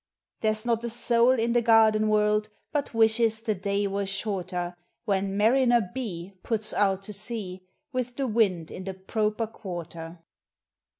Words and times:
There 0.39 0.55
's 0.55 0.65
not 0.65 0.83
a 0.83 0.89
soul 0.89 1.29
in 1.33 1.51
the 1.51 1.61
garden 1.61 2.09
world 2.09 2.49
But 2.71 2.91
wishes 2.91 3.39
the 3.43 3.53
day 3.53 3.85
were 3.85 4.07
shorter, 4.07 4.75
When 5.05 5.37
Mariner 5.37 5.91
B. 5.93 6.33
puts 6.41 6.73
out 6.73 7.03
to 7.03 7.13
sea 7.13 7.67
With 7.91 8.15
the 8.15 8.25
wind 8.25 8.71
in 8.71 8.85
the 8.85 8.95
proper 8.95 9.45
quarter. 9.45 10.23